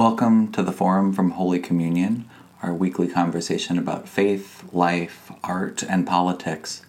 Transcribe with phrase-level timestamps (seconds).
[0.00, 2.26] Welcome to the Forum from Holy Communion,
[2.62, 6.80] our weekly conversation about faith, life, art, and politics.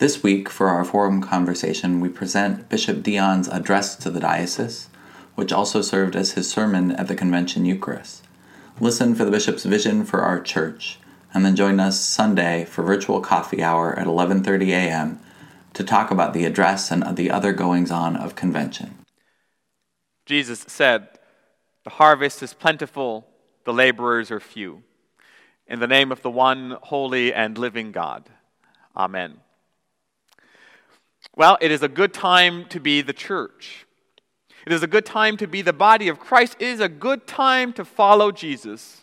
[0.00, 4.88] This week, for our forum conversation, we present Bishop Deon's address to the diocese,
[5.36, 8.24] which also served as his sermon at the Convention Eucharist.
[8.80, 10.98] Listen for the bishop's vision for our church,
[11.32, 15.20] and then join us Sunday for virtual coffee hour at 11:30 a.m.
[15.74, 18.98] to talk about the address and the other goings-on of convention.
[20.26, 21.20] Jesus said,
[21.84, 23.26] the harvest is plentiful,
[23.64, 24.82] the laborers are few.
[25.66, 28.28] In the name of the one holy and living God.
[28.96, 29.38] Amen.
[31.34, 33.86] Well, it is a good time to be the church.
[34.66, 36.56] It is a good time to be the body of Christ.
[36.58, 39.02] It is a good time to follow Jesus.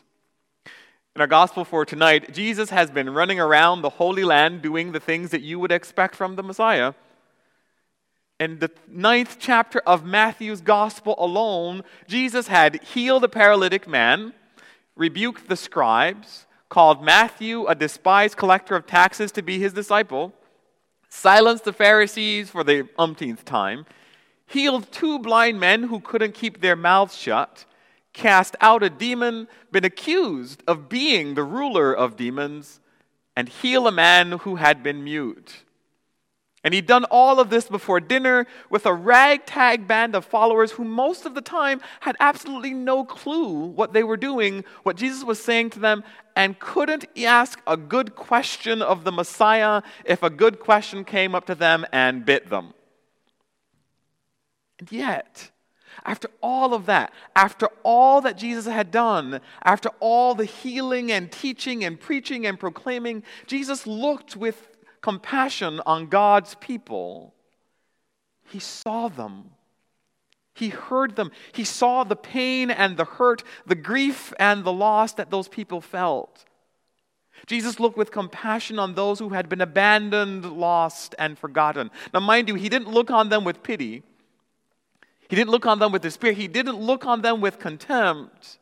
[1.15, 4.99] In our gospel for tonight, Jesus has been running around the Holy Land doing the
[4.99, 6.93] things that you would expect from the Messiah
[8.39, 14.33] in the ninth chapter of Matthew's gospel alone, Jesus had healed a paralytic man,
[14.95, 20.33] rebuked the scribes, called Matthew a despised collector of taxes to be his disciple,
[21.09, 23.85] silenced the Pharisees for the umpteenth time,
[24.45, 27.65] healed two blind men who couldn't keep their mouths shut,
[28.13, 32.79] cast out a demon, been accused of being the ruler of demons,
[33.35, 35.63] and heal a man who had been mute.
[36.63, 40.83] And he'd done all of this before dinner with a ragtag band of followers who
[40.83, 45.41] most of the time had absolutely no clue what they were doing, what Jesus was
[45.41, 46.03] saying to them,
[46.35, 51.45] and couldn't ask a good question of the Messiah if a good question came up
[51.45, 52.73] to them and bit them.
[54.79, 55.51] And yet,
[56.05, 61.31] after all of that, after all that Jesus had done, after all the healing and
[61.31, 64.67] teaching and preaching and proclaiming, Jesus looked with
[65.01, 67.33] compassion on God's people.
[68.49, 69.51] He saw them.
[70.53, 71.31] He heard them.
[71.53, 75.79] He saw the pain and the hurt, the grief and the loss that those people
[75.79, 76.45] felt.
[77.45, 81.89] Jesus looked with compassion on those who had been abandoned, lost, and forgotten.
[82.13, 84.03] Now, mind you, he didn't look on them with pity.
[85.29, 86.33] He didn't look on them with despair.
[86.33, 88.57] He didn't look on them with contempt.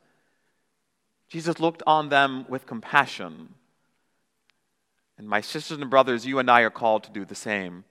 [1.29, 3.55] Jesus looked on them with compassion.
[5.17, 7.83] And my sisters and brothers, you and I are called to do the same.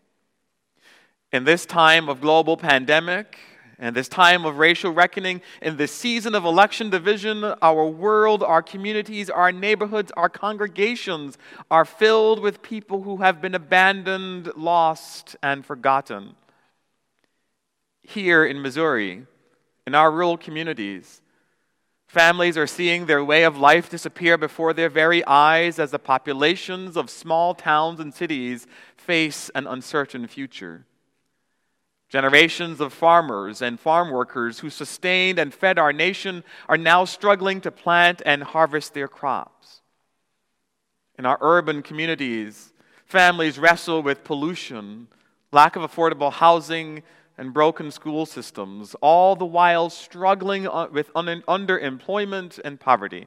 [1.32, 3.38] In this time of global pandemic,
[3.78, 8.62] in this time of racial reckoning, in this season of election division, our world, our
[8.62, 11.36] communities, our neighborhoods, our congregations
[11.70, 16.36] are filled with people who have been abandoned, lost, and forgotten.
[18.02, 19.26] Here in Missouri,
[19.86, 21.20] in our rural communities,
[22.06, 26.96] Families are seeing their way of life disappear before their very eyes as the populations
[26.96, 30.86] of small towns and cities face an uncertain future.
[32.08, 37.60] Generations of farmers and farm workers who sustained and fed our nation are now struggling
[37.60, 39.80] to plant and harvest their crops.
[41.18, 42.72] In our urban communities,
[43.04, 45.08] families wrestle with pollution,
[45.50, 47.02] lack of affordable housing,
[47.38, 53.26] and broken school systems, all the while struggling with un- underemployment and poverty.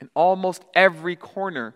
[0.00, 1.74] In almost every corner,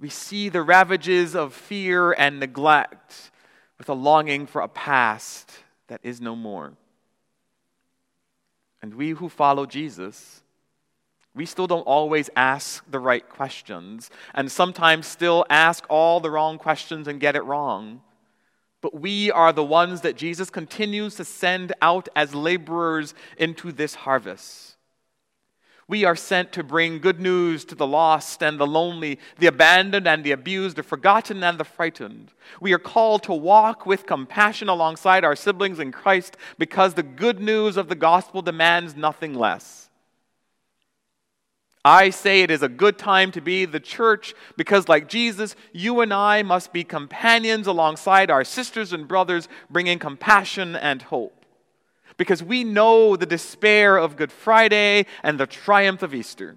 [0.00, 3.30] we see the ravages of fear and neglect
[3.78, 5.50] with a longing for a past
[5.86, 6.72] that is no more.
[8.80, 10.42] And we who follow Jesus,
[11.36, 16.58] we still don't always ask the right questions, and sometimes still ask all the wrong
[16.58, 18.00] questions and get it wrong
[18.82, 23.94] but we are the ones that Jesus continues to send out as laborers into this
[23.94, 24.76] harvest.
[25.88, 30.08] We are sent to bring good news to the lost and the lonely, the abandoned
[30.08, 32.32] and the abused, the forgotten and the frightened.
[32.60, 37.40] We are called to walk with compassion alongside our siblings in Christ because the good
[37.40, 39.90] news of the gospel demands nothing less.
[41.84, 46.00] I say it is a good time to be the church because, like Jesus, you
[46.00, 51.44] and I must be companions alongside our sisters and brothers, bringing compassion and hope.
[52.16, 56.56] Because we know the despair of Good Friday and the triumph of Easter.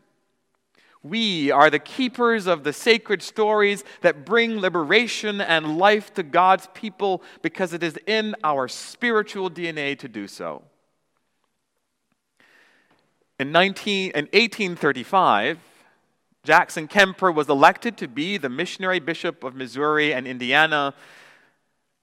[1.01, 6.67] We are the keepers of the sacred stories that bring liberation and life to God's
[6.73, 10.63] people because it is in our spiritual DNA to do so.
[13.37, 15.59] In, 19, in 1835,
[16.43, 20.93] Jackson Kemper was elected to be the missionary bishop of Missouri and Indiana.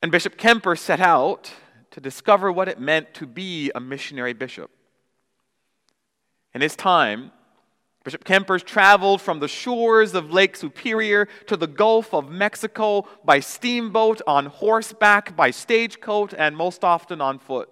[0.03, 1.51] And Bishop Kemper set out
[1.93, 4.71] to discover what it meant to be a missionary bishop.
[6.55, 7.33] In his time,
[8.05, 13.41] Bishop Kemper's traveled from the shores of Lake Superior to the Gulf of Mexico by
[13.41, 17.72] steamboat, on horseback, by stagecoach, and most often on foot.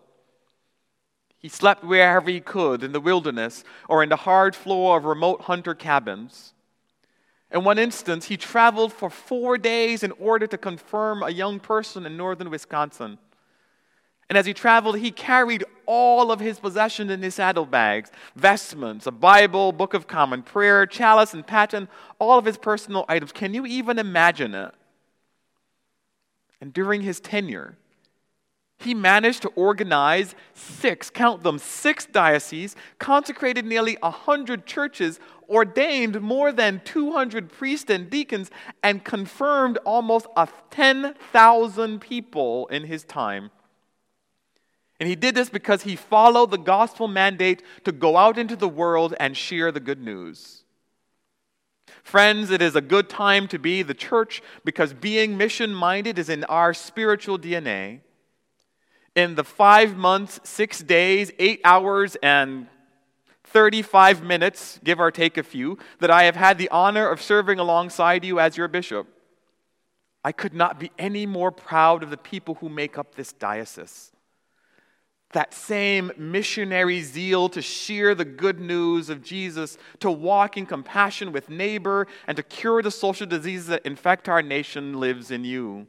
[1.40, 5.42] He slept wherever he could in the wilderness or in the hard floor of remote
[5.42, 6.52] hunter cabins.
[7.50, 12.04] In one instance, he traveled for four days in order to confirm a young person
[12.04, 13.18] in northern Wisconsin.
[14.28, 19.10] And as he traveled, he carried all of his possessions in his saddlebags vestments, a
[19.10, 21.88] Bible, Book of Common Prayer, chalice, and paten,
[22.18, 23.32] all of his personal items.
[23.32, 24.72] Can you even imagine it?
[26.60, 27.78] And during his tenure,
[28.80, 36.50] he managed to organize six, count them, six dioceses, consecrated nearly 100 churches, ordained more
[36.50, 38.50] than 200 priests and deacons,
[38.82, 40.26] and confirmed almost
[40.70, 43.50] 10,000 people in his time.
[44.98, 48.68] And he did this because he followed the gospel mandate to go out into the
[48.68, 50.64] world and share the good news.
[52.02, 56.30] Friends, it is a good time to be the church because being mission minded is
[56.30, 58.00] in our spiritual DNA.
[59.14, 62.68] In the five months, six days, eight hours, and
[63.44, 67.58] 35 minutes, give or take a few, that I have had the honor of serving
[67.58, 69.08] alongside you as your bishop,
[70.24, 74.12] I could not be any more proud of the people who make up this diocese
[75.32, 81.30] that same missionary zeal to share the good news of Jesus, to walk in compassion
[81.32, 85.86] with neighbor, and to cure the social diseases that infect our nation lives in you.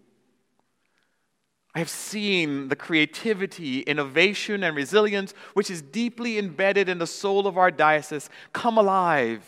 [1.74, 7.48] I have seen the creativity, innovation, and resilience which is deeply embedded in the soul
[7.48, 9.44] of our diocese come alive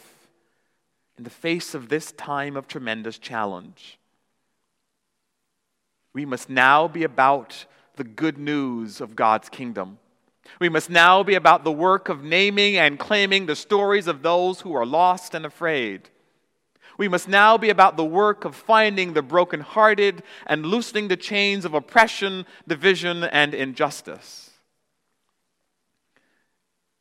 [1.17, 3.99] in the face of this time of tremendous challenge.
[6.13, 7.65] We must now be about
[7.95, 9.99] the good news of God's kingdom.
[10.59, 14.61] We must now be about the work of naming and claiming the stories of those
[14.61, 16.09] who are lost and afraid.
[16.98, 21.66] We must now be about the work of finding the brokenhearted and loosening the chains
[21.66, 24.51] of oppression, division, and injustice.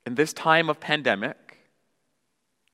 [0.07, 1.59] In this time of pandemic,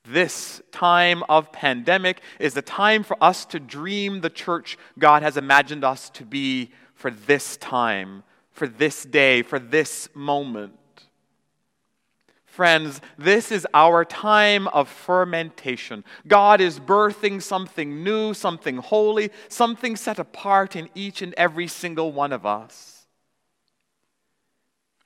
[0.05, 5.37] this time of pandemic is the time for us to dream the church God has
[5.37, 10.78] imagined us to be for this time, for this day, for this moment.
[12.49, 16.03] Friends, this is our time of fermentation.
[16.27, 22.11] God is birthing something new, something holy, something set apart in each and every single
[22.11, 23.05] one of us.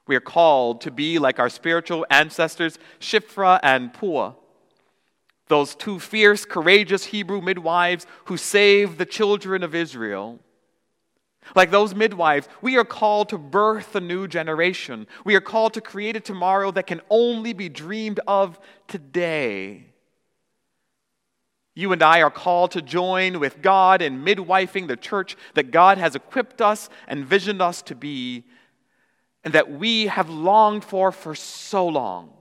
[0.07, 4.33] We are called to be like our spiritual ancestors, Shiphrah and Puah,
[5.49, 10.39] those two fierce, courageous Hebrew midwives who saved the children of Israel.
[11.55, 15.07] Like those midwives, we are called to birth a new generation.
[15.25, 19.87] We are called to create a tomorrow that can only be dreamed of today.
[21.75, 25.97] You and I are called to join with God in midwifing the church that God
[25.97, 28.43] has equipped us and visioned us to be,
[29.43, 32.31] and that we have longed for for so long.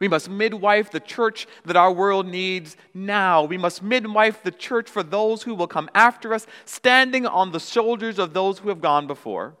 [0.00, 3.42] We must midwife the church that our world needs now.
[3.42, 7.60] We must midwife the church for those who will come after us, standing on the
[7.60, 9.56] shoulders of those who have gone before.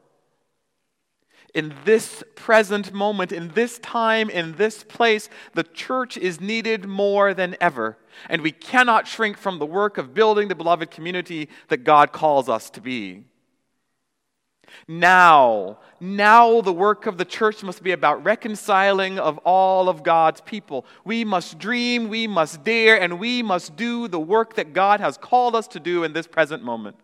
[1.54, 7.34] In this present moment, in this time, in this place, the church is needed more
[7.34, 7.96] than ever.
[8.28, 12.48] And we cannot shrink from the work of building the beloved community that God calls
[12.48, 13.24] us to be.
[14.86, 20.40] Now, now the work of the church must be about reconciling of all of God's
[20.40, 20.86] people.
[21.04, 25.16] We must dream, we must dare, and we must do the work that God has
[25.16, 26.96] called us to do in this present moment.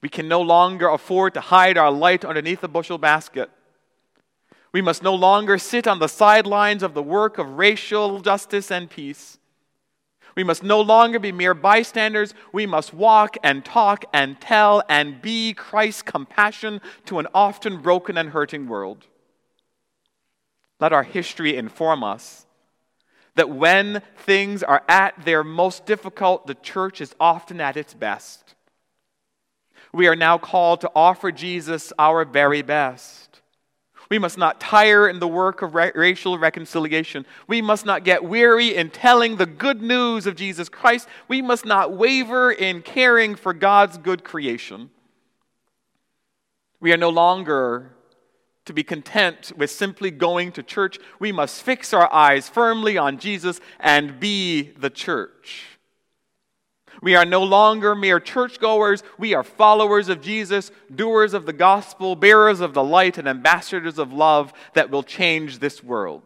[0.00, 3.50] We can no longer afford to hide our light underneath a bushel basket.
[4.70, 8.90] We must no longer sit on the sidelines of the work of racial justice and
[8.90, 9.38] peace.
[10.36, 12.34] We must no longer be mere bystanders.
[12.52, 18.18] We must walk and talk and tell and be Christ's compassion to an often broken
[18.18, 19.06] and hurting world.
[20.80, 22.46] Let our history inform us
[23.36, 28.54] that when things are at their most difficult, the church is often at its best.
[29.92, 33.23] We are now called to offer Jesus our very best.
[34.10, 37.26] We must not tire in the work of ra- racial reconciliation.
[37.46, 41.08] We must not get weary in telling the good news of Jesus Christ.
[41.28, 44.90] We must not waver in caring for God's good creation.
[46.80, 47.92] We are no longer
[48.66, 50.98] to be content with simply going to church.
[51.18, 55.73] We must fix our eyes firmly on Jesus and be the church.
[57.02, 59.02] We are no longer mere churchgoers.
[59.18, 63.98] We are followers of Jesus, doers of the gospel, bearers of the light, and ambassadors
[63.98, 66.22] of love that will change this world.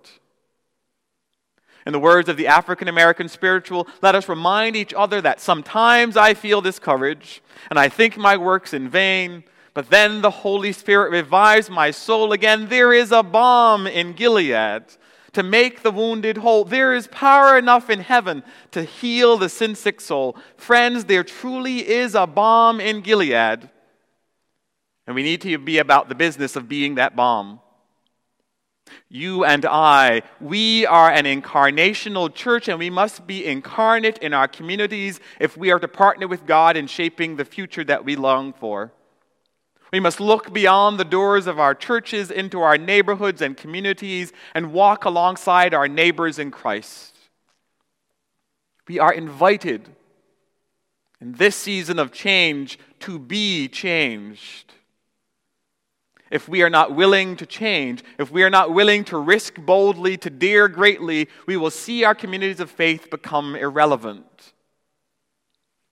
[1.86, 6.18] In the words of the African American spiritual, let us remind each other that sometimes
[6.18, 9.44] I feel discouraged and I think my work's in vain,
[9.78, 12.68] But then the Holy Spirit revives my soul again.
[12.68, 14.82] There is a balm in Gilead
[15.38, 16.64] to make the wounded whole.
[16.64, 18.42] There is power enough in heaven
[18.72, 20.36] to heal the sin sick soul.
[20.56, 23.70] Friends, there truly is a balm in Gilead.
[25.06, 27.60] And we need to be about the business of being that balm.
[29.08, 34.48] You and I, we are an incarnational church, and we must be incarnate in our
[34.48, 38.52] communities if we are to partner with God in shaping the future that we long
[38.52, 38.92] for.
[39.92, 44.72] We must look beyond the doors of our churches into our neighborhoods and communities and
[44.72, 47.16] walk alongside our neighbors in Christ.
[48.86, 49.88] We are invited
[51.20, 54.72] in this season of change to be changed.
[56.30, 60.18] If we are not willing to change, if we are not willing to risk boldly,
[60.18, 64.52] to dare greatly, we will see our communities of faith become irrelevant.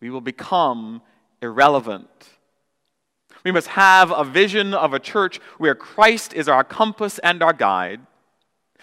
[0.01, 1.01] We will become
[1.41, 2.36] irrelevant.
[3.47, 7.53] We must have a vision of a church where Christ is our compass and our
[7.53, 8.01] guide.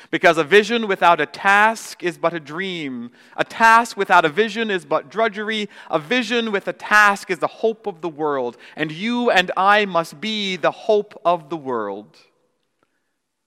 [0.10, 3.12] Because a vision without a task is but a dream.
[3.36, 5.68] A task without a vision is but drudgery.
[5.92, 8.56] A vision with a task is the hope of the world.
[8.78, 12.16] And you and I must be the hope of the world.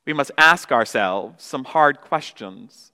[0.04, 2.92] We must ask ourselves some hard questions.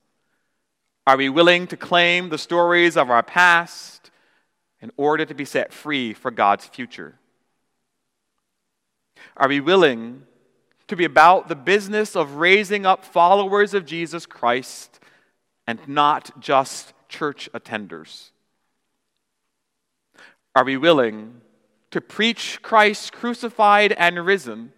[1.08, 4.12] Are we willing to claim the stories of our past
[4.80, 7.18] in order to be set free for God's future?
[9.36, 10.22] Are we willing
[10.88, 15.00] to be about the business of raising up followers of Jesus Christ
[15.66, 18.30] and not just church attenders?
[20.54, 21.40] Are we willing
[21.92, 24.72] to preach Christ crucified and risen,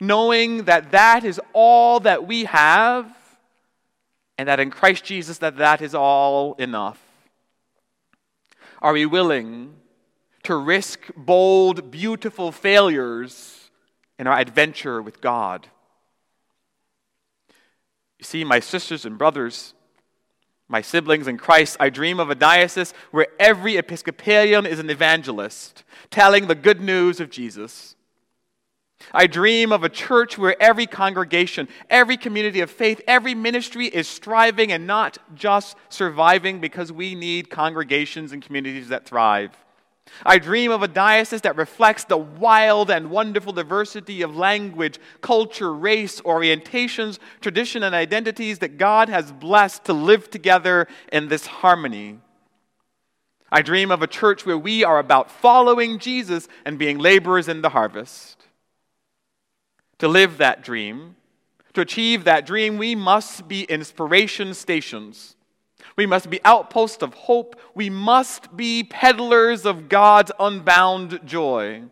[0.00, 3.12] knowing that that is all that we have
[4.38, 7.00] and that in Christ Jesus that that is all enough?
[8.80, 9.74] Are we willing
[10.44, 13.59] to risk bold, beautiful failures
[14.20, 15.66] in our adventure with God.
[18.18, 19.72] You see, my sisters and brothers,
[20.68, 25.84] my siblings in Christ, I dream of a diocese where every Episcopalian is an evangelist,
[26.10, 27.96] telling the good news of Jesus.
[29.10, 34.06] I dream of a church where every congregation, every community of faith, every ministry is
[34.06, 39.56] striving and not just surviving because we need congregations and communities that thrive.
[40.24, 45.72] I dream of a diocese that reflects the wild and wonderful diversity of language, culture,
[45.72, 52.18] race, orientations, tradition, and identities that God has blessed to live together in this harmony.
[53.50, 57.62] I dream of a church where we are about following Jesus and being laborers in
[57.62, 58.46] the harvest.
[59.98, 61.16] To live that dream,
[61.74, 65.36] to achieve that dream, we must be inspiration stations
[66.00, 67.60] we must be outposts of hope.
[67.74, 71.82] We must be peddlers of God's unbound joy.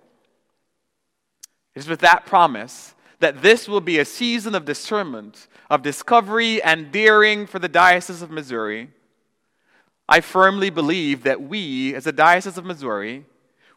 [1.75, 6.62] It is with that promise that this will be a season of discernment, of discovery,
[6.62, 8.88] and daring for the Diocese of Missouri.
[10.09, 13.27] I firmly believe that we, as a Diocese of Missouri,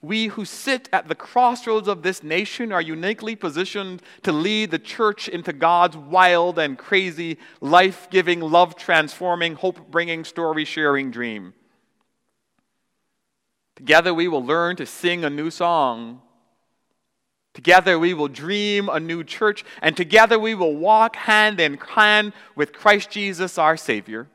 [0.01, 4.79] we who sit at the crossroads of this nation are uniquely positioned to lead the
[4.79, 11.53] church into God's wild and crazy, life giving, love transforming, hope bringing, story sharing dream.
[13.75, 16.22] Together we will learn to sing a new song.
[17.53, 22.34] Together we will dream a new church, and together we will walk hand in hand
[22.55, 24.27] with Christ Jesus, our Savior.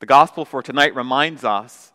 [0.00, 1.92] The gospel for tonight reminds us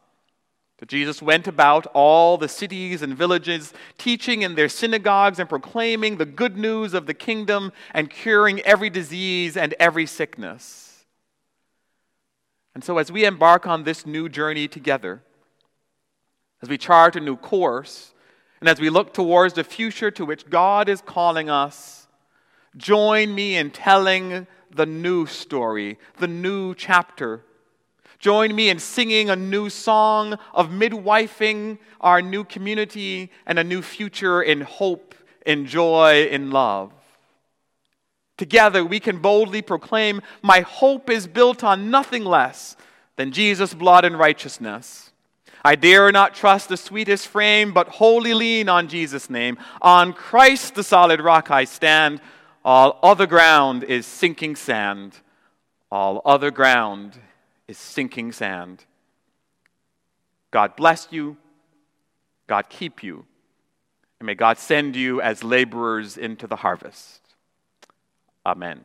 [0.79, 6.17] that Jesus went about all the cities and villages, teaching in their synagogues and proclaiming
[6.17, 11.05] the good news of the kingdom and curing every disease and every sickness.
[12.73, 15.21] And so, as we embark on this new journey together,
[16.61, 18.13] as we chart a new course,
[18.61, 22.07] and as we look towards the future to which God is calling us,
[22.77, 27.43] join me in telling the new story, the new chapter
[28.19, 33.81] Join me in singing a new song of midwifing our new community and a new
[33.81, 36.91] future in hope, in joy, in love.
[38.37, 42.75] Together, we can boldly proclaim, My hope is built on nothing less
[43.15, 45.11] than Jesus' blood and righteousness.
[45.63, 49.57] I dare not trust the sweetest frame, but wholly lean on Jesus' name.
[49.81, 52.19] On Christ, the solid rock, I stand.
[52.65, 55.15] All other ground is sinking sand.
[55.89, 57.17] All other ground
[57.69, 58.83] is sinking sand.
[60.49, 61.37] God bless you.
[62.47, 63.25] God keep you.
[64.19, 67.21] And may God send you as laborers into the harvest.
[68.43, 68.81] Amen.